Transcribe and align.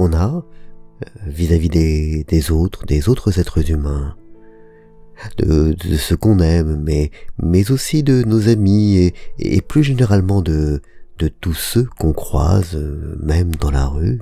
on 0.00 0.12
a, 0.12 0.44
euh, 1.02 1.06
vis-à-vis 1.26 1.68
des, 1.68 2.50
autres, 2.50 2.86
des 2.86 3.08
autres 3.08 3.38
êtres 3.38 3.70
humains, 3.70 4.16
de, 5.36 5.72
de 5.72 5.96
ce 5.96 6.14
qu'on 6.14 6.38
aime, 6.38 6.82
mais, 6.82 7.70
aussi 7.70 8.02
de 8.02 8.22
nos 8.22 8.48
amis 8.48 9.12
et, 9.38 9.60
plus 9.60 9.82
généralement 9.82 10.42
de, 10.42 10.82
tous 11.40 11.54
ceux 11.54 11.84
qu'on 11.98 12.14
croise, 12.14 12.74
euh, 12.74 13.16
même 13.22 13.54
dans 13.56 13.70
la 13.70 13.86
rue, 13.86 14.20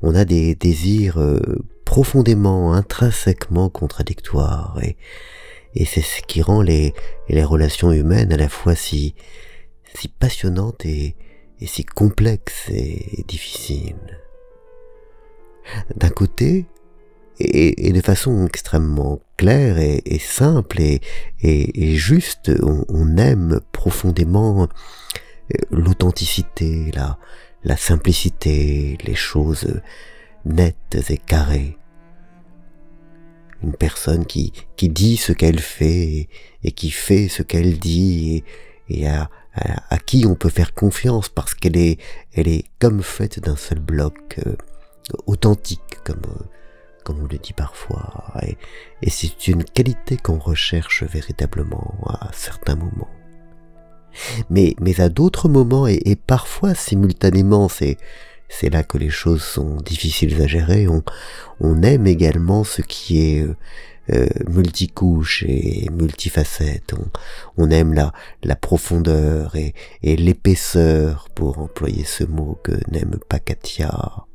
on 0.00 0.14
a 0.14 0.24
des 0.24 0.54
désirs 0.54 1.18
euh, 1.18 1.40
profondément, 1.84 2.72
intrinsèquement 2.72 3.68
contradictoires, 3.68 4.78
et, 4.82 4.96
c'est 5.84 6.00
ce 6.00 6.22
qui 6.22 6.42
rend 6.42 6.62
les, 6.62 6.94
relations 7.28 7.92
humaines 7.92 8.32
à 8.32 8.36
la 8.36 8.48
fois 8.48 8.74
si, 8.74 9.14
si 9.94 10.08
passionnantes 10.08 10.84
et 10.86 11.14
si 11.66 11.84
complexes 11.84 12.68
et, 12.70 13.24
difficiles. 13.28 14.18
D'un 15.96 16.10
côté, 16.10 16.66
et, 17.40 17.92
de 17.92 18.00
façon 18.00 18.46
extrêmement 18.46 19.20
claire 19.36 19.78
et, 19.78 20.18
simple 20.18 20.80
et, 20.80 21.96
juste, 21.96 22.50
on, 22.62 23.16
aime 23.16 23.60
profondément 23.72 24.62
euh, 24.64 25.56
l'authenticité, 25.70 26.90
la, 27.64 27.76
simplicité, 27.76 28.98
les 29.04 29.14
choses 29.14 29.80
nettes 30.44 30.98
et 31.08 31.18
carrées. 31.18 31.76
Une 33.62 33.74
personne 33.74 34.24
qui, 34.24 34.52
qui 34.76 34.88
dit 34.88 35.16
ce 35.16 35.32
qu'elle 35.32 35.60
fait 35.60 36.28
et, 36.62 36.72
qui 36.72 36.90
fait 36.90 37.28
ce 37.28 37.42
qu'elle 37.42 37.78
dit 37.78 38.44
et, 38.88 39.00
et 39.00 39.08
à, 39.08 39.30
à, 39.54 39.98
qui 39.98 40.26
on 40.26 40.34
peut 40.34 40.48
faire 40.48 40.74
confiance 40.74 41.28
parce 41.28 41.54
qu'elle 41.54 41.76
est, 41.76 41.98
elle 42.34 42.48
est 42.48 42.64
comme 42.78 43.02
faite 43.02 43.40
d'un 43.40 43.56
seul 43.56 43.80
bloc, 43.80 44.38
euh, 44.46 44.54
authentique 45.26 45.98
comme, 46.04 46.22
euh, 46.28 46.44
comme 47.04 47.20
on 47.20 47.26
le 47.26 47.38
dit 47.38 47.52
parfois. 47.52 48.32
Et, 48.42 48.56
et 49.02 49.10
c'est 49.10 49.48
une 49.48 49.64
qualité 49.64 50.16
qu'on 50.16 50.38
recherche 50.38 51.02
véritablement 51.02 51.94
à 52.06 52.30
certains 52.32 52.76
moments 52.76 53.08
mais, 54.50 54.74
mais 54.80 55.00
à 55.00 55.08
d'autres 55.08 55.48
moments 55.48 55.86
et, 55.86 56.16
parfois 56.16 56.74
simultanément, 56.74 57.68
c'est, 57.68 57.96
c'est 58.48 58.70
là 58.70 58.82
que 58.82 58.98
les 58.98 59.10
choses 59.10 59.42
sont 59.42 59.76
difficiles 59.76 60.40
à 60.40 60.46
gérer. 60.46 60.88
On, 60.88 61.02
on 61.60 61.82
aime 61.82 62.06
également 62.06 62.64
ce 62.64 62.82
qui 62.82 63.20
est 63.20 63.42
euh, 63.42 63.56
euh, 64.12 64.26
multicouche 64.48 65.44
et 65.46 65.88
multifacette. 65.92 66.94
On, 66.94 67.64
on 67.64 67.70
aime 67.70 67.92
la, 67.92 68.12
la 68.42 68.56
profondeur 68.56 69.56
et, 69.56 69.74
et 70.02 70.16
l'épaisseur, 70.16 71.28
pour 71.34 71.58
employer 71.58 72.04
ce 72.04 72.24
mot 72.24 72.58
que 72.62 72.72
n'aime 72.90 73.18
pas 73.28 73.38
Katia. 73.38 74.27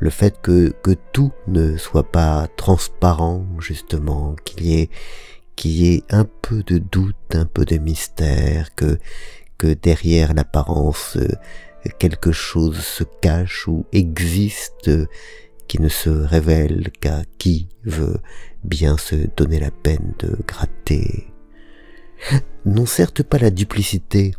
Le 0.00 0.10
fait 0.10 0.40
que, 0.40 0.70
que 0.82 0.94
tout 1.12 1.32
ne 1.46 1.76
soit 1.76 2.10
pas 2.10 2.48
transparent, 2.56 3.46
justement, 3.60 4.34
qu'il 4.44 4.66
y 4.66 4.80
ait, 4.80 4.90
qu'il 5.56 5.70
y 5.72 5.94
ait 5.94 6.04
un 6.10 6.24
peu 6.24 6.62
de 6.62 6.78
doute, 6.78 7.16
un 7.34 7.46
peu 7.46 7.64
de 7.64 7.78
mystère, 7.78 8.74
que, 8.74 8.98
que 9.56 9.74
derrière 9.74 10.34
l'apparence 10.34 11.16
euh, 11.16 11.28
quelque 11.98 12.32
chose 12.32 12.78
se 12.78 13.04
cache 13.20 13.68
ou 13.68 13.86
existe 13.92 14.90
qui 15.68 15.80
ne 15.80 15.88
se 15.88 16.10
révèle 16.10 16.90
qu'à 17.00 17.22
qui 17.38 17.68
veut 17.84 18.18
bien 18.64 18.96
se 18.96 19.14
donner 19.36 19.60
la 19.60 19.70
peine 19.70 20.14
de 20.18 20.36
gratter. 20.46 21.28
Non 22.64 22.86
certes 22.86 23.22
pas 23.22 23.38
la 23.38 23.50
duplicité, 23.50 24.32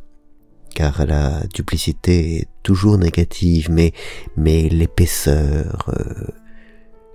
car 0.74 1.06
la 1.06 1.42
duplicité 1.54 2.38
est 2.38 2.48
toujours 2.64 2.98
négative, 2.98 3.70
mais, 3.72 3.94
mais 4.38 4.70
l'épaisseur, 4.70 5.90
euh, 5.90 6.28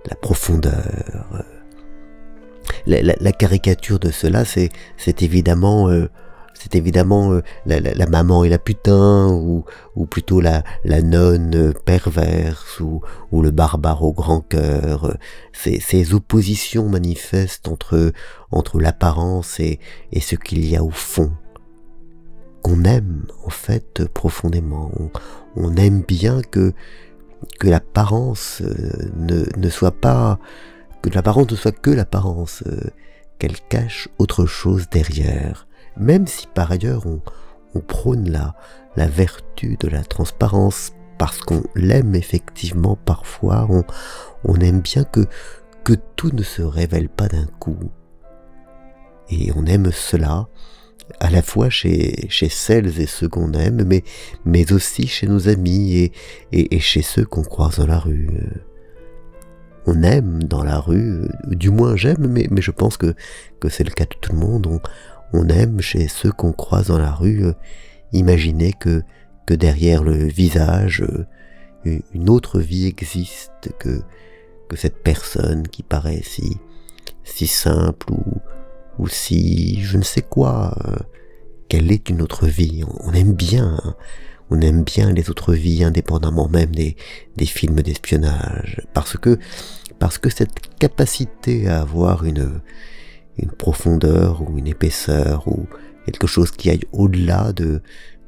la 0.09 0.15
profondeur, 0.15 1.25
euh, 1.33 1.41
la, 2.85 3.31
caricature 3.31 3.99
de 3.99 4.11
cela, 4.11 4.45
c'est, 4.45 4.69
c'est 4.97 5.23
évidemment, 5.23 5.89
euh, 5.89 6.09
c'est 6.53 6.75
évidemment 6.75 7.33
euh, 7.33 7.41
la, 7.65 8.05
maman 8.07 8.43
et 8.43 8.49
la 8.49 8.59
putain, 8.59 9.27
ou, 9.29 9.65
ou 9.95 10.05
plutôt 10.05 10.41
la, 10.41 10.63
la 10.83 11.01
nonne 11.01 11.73
perverse, 11.85 12.79
ou, 12.79 13.01
ou 13.31 13.41
le 13.41 13.51
barbare 13.51 14.03
au 14.03 14.13
grand 14.13 14.41
cœur. 14.41 15.17
Ces, 15.53 15.79
ces 15.79 16.13
oppositions 16.13 16.87
manifestes 16.87 17.67
entre, 17.67 18.11
entre 18.51 18.79
l'apparence 18.79 19.59
et, 19.59 19.79
et 20.11 20.21
ce 20.21 20.35
qu'il 20.35 20.65
y 20.65 20.75
a 20.75 20.83
au 20.83 20.91
fond 20.91 21.31
qu'on 22.65 22.83
aime 22.83 23.27
en 23.45 23.51
fait 23.51 24.07
profondément. 24.07 24.89
On, 25.55 25.75
aime 25.75 26.01
bien 26.01 26.41
que 26.41 26.73
que 27.59 27.67
l'apparence 27.67 28.63
euh, 28.63 29.11
ne, 29.17 29.45
ne 29.55 29.69
soit 29.69 29.91
pas 29.91 30.39
que 31.03 31.11
l'apparence 31.11 31.51
ne 31.51 31.55
soit 31.55 31.79
que 31.79 31.91
l'apparence, 31.91 32.63
euh, 32.65 32.89
qu'elle 33.37 33.59
cache 33.69 34.09
autre 34.17 34.47
chose 34.47 34.89
derrière, 34.89 35.67
même 35.95 36.25
si 36.25 36.47
par 36.47 36.71
ailleurs 36.71 37.05
on, 37.05 37.21
prône 37.81 38.31
la, 38.31 38.55
la 38.95 39.07
vertu 39.07 39.77
de 39.79 39.87
la 39.87 40.03
transparence, 40.03 40.91
parce 41.19 41.41
qu'on 41.41 41.61
l'aime 41.75 42.15
effectivement 42.15 42.95
parfois, 42.95 43.67
on, 43.69 43.83
on 44.43 44.55
aime 44.55 44.79
bien 44.79 45.03
que, 45.03 45.27
que 45.83 45.93
tout 46.15 46.31
ne 46.31 46.41
se 46.41 46.63
révèle 46.63 47.09
pas 47.09 47.27
d'un 47.27 47.47
coup. 47.59 47.91
Et 49.29 49.51
on 49.55 49.65
aime 49.67 49.91
cela 49.91 50.47
à 51.19 51.29
la 51.29 51.41
fois 51.41 51.69
chez, 51.69 52.27
chez 52.29 52.49
celles 52.49 52.99
et 52.99 53.05
ceux 53.05 53.29
qu'on 53.29 53.53
aime, 53.53 53.83
mais, 53.85 54.03
mais 54.45 54.71
aussi 54.73 55.07
chez 55.07 55.27
nos 55.27 55.47
amis 55.47 55.95
et, 55.95 56.11
et, 56.51 56.79
chez 56.79 57.01
ceux 57.01 57.25
qu'on 57.25 57.43
croise 57.43 57.77
dans 57.77 57.87
la 57.87 57.99
rue. 57.99 58.29
On 59.85 60.01
aime 60.01 60.43
dans 60.43 60.63
la 60.63 60.79
rue, 60.79 61.27
du 61.47 61.69
moins 61.69 61.95
j'aime, 61.95 62.27
mais, 62.27 62.47
mais 62.49 62.61
je 62.61 62.71
pense 62.71 62.97
que, 62.97 63.13
que 63.59 63.69
c'est 63.69 63.83
le 63.83 63.91
cas 63.91 64.05
de 64.05 64.15
tout 64.19 64.31
le 64.31 64.39
monde, 64.39 64.65
on, 64.67 64.79
on 65.33 65.47
aime 65.47 65.79
chez 65.81 66.07
ceux 66.07 66.31
qu'on 66.31 66.53
croise 66.53 66.87
dans 66.87 66.97
la 66.97 67.11
rue, 67.11 67.45
euh, 67.45 67.53
imaginer 68.11 68.73
que, 68.73 69.03
que 69.45 69.53
derrière 69.53 70.03
le 70.03 70.15
visage, 70.15 71.01
euh, 71.85 71.99
une 72.13 72.29
autre 72.29 72.59
vie 72.59 72.87
existe, 72.87 73.69
que, 73.79 74.01
que 74.69 74.75
cette 74.75 75.03
personne 75.03 75.67
qui 75.67 75.83
paraît 75.83 76.21
si, 76.23 76.57
si 77.23 77.45
simple 77.45 78.11
ou, 78.11 78.34
ou 78.99 79.07
si 79.07 79.81
je 79.81 79.97
ne 79.97 80.03
sais 80.03 80.21
quoi, 80.21 80.75
qu'elle 81.67 81.91
est 81.91 82.09
une 82.09 82.21
autre 82.21 82.47
vie? 82.47 82.83
On, 83.01 83.13
aime 83.13 83.33
bien, 83.33 83.77
hein. 83.83 83.95
on 84.49 84.61
aime 84.61 84.83
bien 84.83 85.11
les 85.11 85.29
autres 85.29 85.53
vies 85.53 85.83
indépendamment 85.83 86.47
même 86.47 86.73
des, 86.73 86.95
des 87.35 87.45
films 87.45 87.81
d'espionnage, 87.81 88.81
parce 88.93 89.17
que 89.17 89.39
parce 89.99 90.17
que 90.17 90.29
cette 90.29 90.77
capacité 90.77 91.69
à 91.69 91.81
avoir 91.81 92.25
une, 92.25 92.61
une 93.37 93.51
profondeur 93.51 94.41
ou 94.41 94.57
une 94.57 94.67
épaisseur 94.67 95.47
ou 95.47 95.67
quelque 96.05 96.27
chose 96.27 96.51
qui 96.51 96.69
aille 96.69 96.83
au-delà 96.91 97.53
de, 97.53 97.81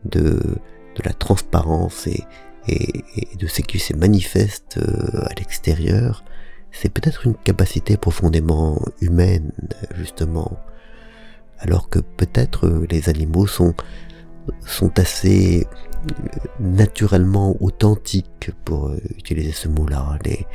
de, 0.05 0.39
de, 0.39 1.01
la 1.03 1.13
transparence 1.13 2.07
et, 2.07 2.23
et, 2.67 3.03
de 3.37 3.47
ce 3.47 3.61
qui 3.61 3.79
se 3.79 3.93
manifeste 3.93 4.77
euh, 4.77 5.25
à 5.25 5.33
l'extérieur, 5.37 6.23
c'est 6.71 6.89
peut-être 6.89 7.25
une 7.25 7.35
capacité 7.35 7.97
profondément 7.97 8.81
humaine, 9.01 9.51
justement. 9.95 10.59
Alors 11.59 11.89
que 11.89 11.99
peut-être 11.99 12.85
les 12.89 13.09
animaux 13.09 13.47
sont, 13.47 13.73
sont 14.65 14.97
assez 14.99 15.67
euh, 15.67 16.29
naturellement 16.59 17.57
authentiques, 17.61 18.51
pour 18.63 18.89
euh, 18.89 18.99
utiliser 19.17 19.51
ce 19.51 19.67
mot-là. 19.67 20.19
Les, 20.23 20.45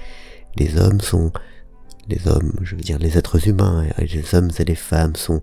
les 0.57 0.79
hommes 0.79 1.01
sont, 1.01 1.33
les 2.09 2.29
hommes, 2.29 2.53
je 2.63 2.77
veux 2.77 2.83
dire 2.83 2.99
les 2.99 3.19
êtres 3.19 3.49
humains, 3.49 3.87
les 3.99 4.35
hommes 4.35 4.51
et 4.59 4.65
les 4.65 4.77
femmes 4.77 5.17
sont, 5.17 5.43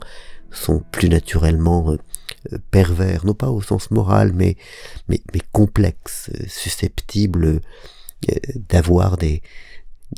sont 0.51 0.83
plus 0.91 1.09
naturellement 1.09 1.91
euh, 1.91 2.57
pervers, 2.71 3.25
non 3.25 3.33
pas 3.33 3.49
au 3.49 3.61
sens 3.61 3.91
moral, 3.91 4.31
mais, 4.33 4.55
mais, 5.07 5.21
mais 5.33 5.41
complexes, 5.51 6.31
susceptibles 6.47 7.45
euh, 8.29 8.35
d'avoir 8.69 9.17
des, 9.17 9.41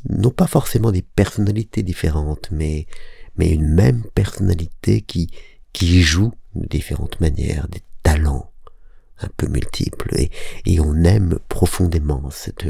non 0.09 0.31
pas 0.31 0.47
forcément 0.47 0.91
des 0.91 1.01
personnalités 1.01 1.83
différentes, 1.83 2.49
mais, 2.51 2.87
mais 3.35 3.51
une 3.51 3.67
même 3.67 4.03
personnalité 4.15 5.01
qui, 5.01 5.29
qui 5.73 6.01
joue 6.01 6.31
de 6.55 6.67
différentes 6.67 7.19
manières, 7.19 7.67
des 7.67 7.81
talents 8.03 8.51
un 9.19 9.29
peu 9.37 9.47
multiples, 9.47 10.15
et, 10.17 10.31
et 10.65 10.79
on 10.79 11.03
aime 11.03 11.39
profondément 11.47 12.29
cette, 12.31 12.65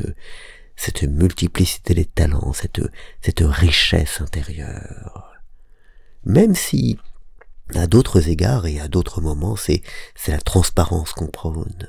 cette 0.75 1.03
multiplicité 1.03 1.94
des 1.94 2.06
talents, 2.06 2.53
cette, 2.53 2.81
cette 3.21 3.41
richesse 3.41 4.19
intérieure. 4.19 5.31
Même 6.25 6.56
si, 6.56 6.97
à 7.75 7.88
d'autres 7.88 8.29
égards 8.29 8.67
et 8.67 8.79
à 8.79 8.88
d'autres 8.88 9.21
moments, 9.21 9.56
c'est, 9.56 9.81
la 10.27 10.41
transparence 10.41 11.13
qu'on 11.13 11.27
prône. 11.27 11.88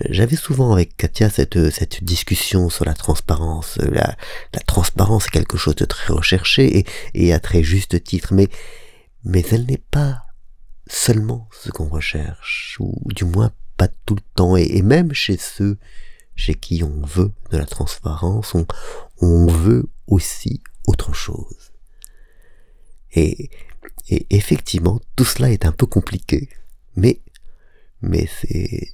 J'avais 0.00 0.36
souvent 0.36 0.72
avec 0.72 0.96
Katia 0.96 1.30
cette, 1.30 1.70
cette 1.70 2.02
discussion 2.02 2.68
sur 2.68 2.84
la 2.84 2.94
transparence. 2.94 3.78
Euh, 3.78 3.90
la, 3.90 4.16
la 4.52 4.60
transparence 4.60 5.26
est 5.26 5.30
quelque 5.30 5.56
chose 5.56 5.76
de 5.76 5.84
très 5.84 6.12
recherché 6.12 6.78
et, 6.78 6.86
et 7.14 7.32
à 7.32 7.38
très 7.38 7.62
juste 7.62 8.02
titre, 8.02 8.34
mais, 8.34 8.48
mais 9.24 9.44
elle 9.52 9.66
n'est 9.66 9.78
pas 9.78 10.24
seulement 10.88 11.48
ce 11.52 11.70
qu'on 11.70 11.88
recherche, 11.88 12.76
ou 12.80 13.12
du 13.14 13.24
moins 13.24 13.52
pas 13.76 13.88
tout 14.04 14.16
le 14.16 14.22
temps, 14.34 14.56
et, 14.56 14.64
et, 14.64 14.82
même 14.82 15.12
chez 15.12 15.36
ceux 15.36 15.78
chez 16.34 16.54
qui 16.54 16.82
on 16.82 17.06
veut 17.06 17.32
de 17.52 17.56
la 17.56 17.66
transparence, 17.66 18.54
on, 18.54 18.66
on 19.20 19.46
veut 19.46 19.88
aussi 20.08 20.62
autre 20.86 21.14
chose. 21.14 21.72
Et, 23.12 23.50
et 24.08 24.26
effectivement, 24.30 25.00
tout 25.14 25.24
cela 25.24 25.50
est 25.50 25.64
un 25.64 25.72
peu 25.72 25.86
compliqué, 25.86 26.48
mais, 26.96 27.20
mais 28.02 28.26
c'est, 28.40 28.93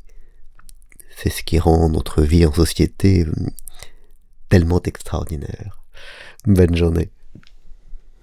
c'est 1.22 1.28
ce 1.28 1.42
qui 1.42 1.58
rend 1.58 1.90
notre 1.90 2.22
vie 2.22 2.46
en 2.46 2.52
société 2.52 3.24
hum, 3.24 3.50
tellement 4.48 4.80
extraordinaire. 4.82 5.82
Bonne 6.46 6.74
journée. 6.74 7.10